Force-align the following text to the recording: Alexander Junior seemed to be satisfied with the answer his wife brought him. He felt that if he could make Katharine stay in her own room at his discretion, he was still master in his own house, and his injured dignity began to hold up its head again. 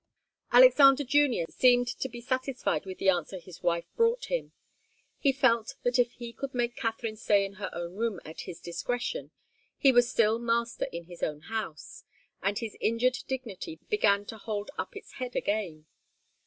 Alexander 0.51 1.03
Junior 1.03 1.45
seemed 1.47 1.87
to 1.87 2.09
be 2.09 2.19
satisfied 2.21 2.87
with 2.87 2.97
the 2.97 3.07
answer 3.07 3.37
his 3.37 3.61
wife 3.61 3.85
brought 3.95 4.31
him. 4.31 4.51
He 5.19 5.31
felt 5.31 5.75
that 5.83 5.99
if 5.99 6.13
he 6.13 6.33
could 6.33 6.55
make 6.55 6.75
Katharine 6.75 7.17
stay 7.17 7.45
in 7.45 7.53
her 7.61 7.69
own 7.71 7.93
room 7.95 8.19
at 8.25 8.41
his 8.49 8.59
discretion, 8.59 9.29
he 9.77 9.91
was 9.91 10.09
still 10.09 10.39
master 10.39 10.85
in 10.91 11.03
his 11.05 11.21
own 11.21 11.41
house, 11.41 12.03
and 12.41 12.57
his 12.57 12.75
injured 12.81 13.19
dignity 13.27 13.79
began 13.89 14.25
to 14.25 14.39
hold 14.39 14.71
up 14.75 14.95
its 14.95 15.11
head 15.21 15.35
again. 15.35 15.85